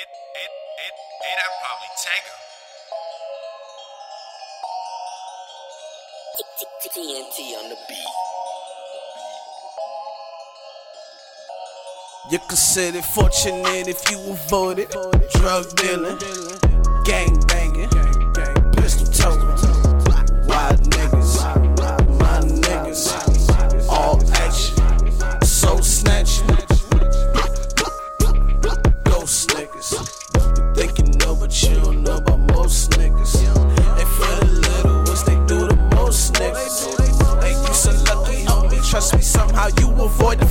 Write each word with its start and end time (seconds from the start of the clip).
it, 0.00 0.08
it, 0.08 0.52
it, 0.86 0.94
it, 1.28 1.36
I 1.36 1.48
probably 1.60 1.92
take 2.00 2.24
her. 2.24 2.40
TNT 6.90 7.38
on 7.58 7.68
the 7.68 7.76
beat. 7.86 8.14
You 12.32 12.38
consider 12.48 13.02
fortunate 13.02 13.88
if 13.88 14.10
you 14.10 14.18
avoided 14.32 14.90
drug 15.34 15.76
dealing, 15.76 16.18
gang 17.04 17.38
banging, 17.46 18.09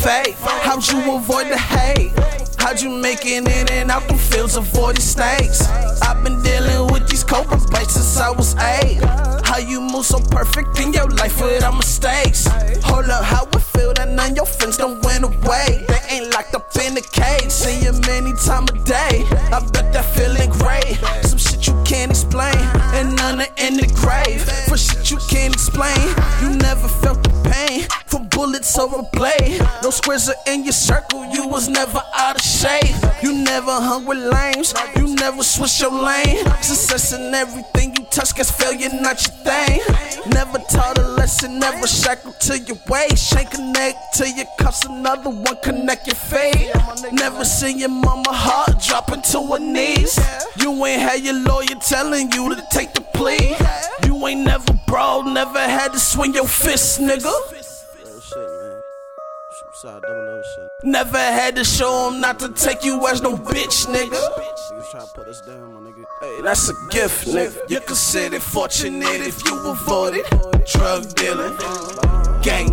the 0.00 0.08
fate. 0.08 0.34
How'd 0.38 0.86
you 0.88 1.14
avoid 1.14 1.48
the 1.48 1.58
hate? 1.58 2.12
How'd 2.58 2.80
you 2.80 2.90
make 2.90 3.24
it 3.24 3.48
in 3.48 3.72
and 3.72 3.90
out 3.90 4.06
the 4.08 4.14
fields 4.14 4.56
avoiding 4.56 5.00
snakes? 5.00 5.68
I've 6.02 6.22
been 6.22 6.42
dealing 6.42 6.92
with 6.92 7.08
these 7.08 7.24
cobra 7.24 7.58
bites 7.70 7.94
since 7.94 8.18
I 8.18 8.30
was 8.30 8.54
eight. 8.56 9.00
How 9.44 9.58
you 9.58 9.80
move 9.80 10.06
so 10.06 10.20
perfect 10.20 10.78
in 10.78 10.92
your 10.92 11.08
life 11.08 11.40
without 11.40 11.76
mistakes? 11.76 12.46
Hold 12.84 13.06
up, 13.06 13.24
how 13.24 13.44
it 13.44 13.62
feel 13.62 13.92
that 13.94 14.08
none 14.08 14.30
of 14.30 14.36
your 14.36 14.46
friends 14.46 14.76
don't 14.76 15.02
went 15.04 15.24
away? 15.24 15.84
They 15.88 16.00
ain't 16.10 16.32
locked 16.32 16.54
up 16.54 16.70
in 16.76 16.96
a 16.96 17.00
cage. 17.00 17.50
See 17.50 17.84
you 17.84 17.92
many 18.06 18.32
time 18.34 18.64
a 18.64 18.76
day. 18.84 19.24
I 19.50 19.60
bet 19.72 19.92
that 19.92 20.04
feeling 20.14 20.50
great. 20.50 20.96
Some 21.26 21.38
shit 21.38 21.66
you 21.66 21.74
can't 21.84 22.10
explain, 22.10 22.56
and 22.96 23.16
none 23.16 23.40
are 23.40 23.52
in 23.56 23.76
the 23.76 23.88
grave. 24.00 24.42
For 24.68 24.76
shit 24.76 25.10
you 25.10 25.18
can't 25.28 25.54
explain, 25.54 25.98
you 26.42 26.56
never 26.56 26.88
felt 26.88 27.22
the 27.22 27.29
bullets 28.40 28.78
a 28.78 29.02
blade. 29.12 29.60
No 29.82 29.90
squares 29.90 30.30
are 30.30 30.42
in 30.46 30.64
your 30.64 30.72
circle, 30.72 31.26
you 31.26 31.46
was 31.46 31.68
never 31.68 32.00
out 32.16 32.36
of 32.36 32.42
shape. 32.42 32.96
You 33.22 33.34
never 33.34 33.70
hung 33.70 34.06
with 34.06 34.18
lames, 34.18 34.72
you 34.96 35.14
never 35.14 35.42
switch 35.42 35.80
your 35.82 35.92
lane. 35.92 36.38
Success 36.62 37.12
in 37.12 37.34
everything 37.34 37.94
you 37.96 38.04
touch, 38.04 38.34
cause 38.34 38.50
failure 38.50 38.88
not 39.02 39.20
your 39.26 39.36
thing. 39.44 39.80
Never 40.32 40.58
taught 40.70 40.96
a 40.98 41.06
lesson, 41.20 41.58
never 41.58 41.86
shackled 41.86 42.40
to 42.40 42.58
your 42.60 42.78
waist. 42.88 43.30
Shank 43.30 43.52
a 43.58 43.60
neck 43.60 43.94
to 44.14 44.30
your 44.30 44.46
cuffs, 44.58 44.86
another 44.86 45.28
one 45.28 45.58
connect 45.62 46.06
your 46.06 46.16
fate. 46.16 46.72
Never 47.12 47.44
seen 47.44 47.78
your 47.78 47.90
mama 47.90 48.32
heart 48.32 48.82
dropping 48.82 49.20
to 49.32 49.38
her 49.52 49.58
knees. 49.58 50.18
You 50.56 50.70
ain't 50.86 51.02
had 51.02 51.20
your 51.22 51.34
lawyer 51.34 51.76
telling 51.86 52.32
you 52.32 52.54
to 52.54 52.62
take 52.70 52.94
the 52.94 53.02
plea. 53.02 53.54
You 54.06 54.26
ain't 54.26 54.46
never 54.46 54.72
bro, 54.86 55.22
never 55.22 55.58
had 55.58 55.92
to 55.92 56.00
swing 56.00 56.34
your 56.34 56.48
fist, 56.48 57.00
nigga. 57.00 57.59
Real 59.84 59.92
shit, 59.92 60.02
man. 60.02 60.02
Suicide 60.02 60.02
double 60.02 60.20
O 60.20 60.42
shit. 60.42 60.68
Never 60.84 61.18
had 61.18 61.56
to 61.56 61.64
show 61.64 62.08
him 62.08 62.20
not 62.20 62.38
to 62.40 62.48
take 62.50 62.84
you 62.84 63.06
as 63.08 63.22
no 63.22 63.36
bitch, 63.36 63.86
nigga. 63.86 64.10
Niggas 64.10 64.90
try 64.90 65.00
to 65.00 65.06
put 65.14 65.28
us 65.28 65.40
down, 65.42 65.74
my 65.74 65.80
nigga. 65.80 66.04
Hey, 66.20 66.42
that's 66.42 66.68
a 66.68 66.74
gift, 66.90 67.26
nigga. 67.26 67.58
You 67.68 67.80
consider 67.80 68.40
fortunate 68.40 69.20
if 69.20 69.44
you 69.44 69.58
avoided 69.66 70.24
drug 70.72 71.14
dealing, 71.14 71.56
gang 72.42 72.72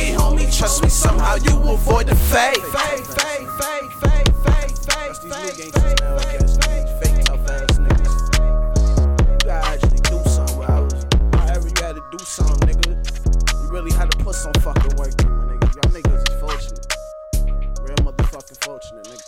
lucky, 0.00 0.12
homie. 0.12 0.56
Trust 0.56 0.82
me, 0.82 0.88
somehow 0.88 1.36
you 1.36 1.56
avoid 1.70 2.06
the. 2.06 2.14
That's 5.10 5.18
these 5.18 5.34
new 5.34 5.52
gangsters 5.56 5.94
now, 6.00 6.16
I 6.16 6.18
guess. 6.38 6.56
These 6.56 6.90
fake 7.00 7.24
tough 7.24 7.48
ass 7.50 7.78
niggas. 7.78 8.14
You 9.28 9.36
gotta 9.44 9.66
actually 9.66 10.00
do 10.00 10.18
something. 10.28 10.58
Was, 10.58 11.06
however 11.34 11.68
you 11.68 11.74
had 11.82 11.94
to 11.96 12.02
do 12.12 12.18
something, 12.24 12.68
nigga. 12.68 12.92
You 13.62 13.70
really 13.70 13.92
had 13.92 14.10
to 14.10 14.16
put 14.18 14.34
some 14.34 14.52
fucking 14.54 14.96
work 14.96 15.20
in, 15.20 15.30
my 15.30 15.44
nigga. 15.44 15.74
Y'all 15.74 15.92
niggas 15.92 16.22
is 16.28 16.34
fortunate. 16.40 16.86
Real 17.82 17.96
motherfucking 17.98 18.64
fortunate, 18.64 19.06
nigga. 19.06 19.26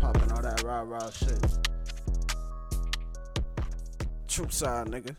Popping 0.00 0.32
all 0.32 0.42
that 0.42 0.62
rah 0.64 0.82
rah 0.82 1.10
shit. 1.10 1.79
Troop 4.30 4.52
side, 4.52 4.86
nigga. 4.86 5.16